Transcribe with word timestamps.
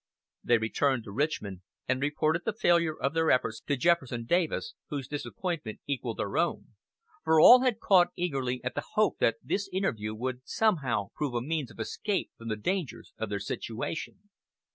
They 0.43 0.57
returned 0.57 1.03
to 1.03 1.11
Richmond 1.11 1.61
and 1.87 2.01
reported 2.01 2.41
the 2.43 2.53
failure 2.59 2.97
of 2.99 3.13
their 3.13 3.29
efforts 3.29 3.61
to 3.67 3.77
Jefferson 3.77 4.25
Davis, 4.25 4.73
whose 4.89 5.07
disappointment 5.07 5.79
equalled 5.85 6.17
their 6.17 6.39
own, 6.39 6.69
for 7.23 7.39
all 7.39 7.61
had 7.61 7.79
caught 7.79 8.07
eagerly 8.15 8.63
at 8.63 8.73
the 8.73 8.83
hope 8.93 9.19
that 9.19 9.35
this 9.43 9.69
interview 9.71 10.15
would 10.15 10.41
somehow 10.43 11.09
prove 11.13 11.35
a 11.35 11.39
means 11.43 11.69
of 11.69 11.79
escape 11.79 12.31
from 12.35 12.47
the 12.47 12.55
dangers 12.55 13.13
of 13.19 13.29
their 13.29 13.39
situation. 13.39 14.31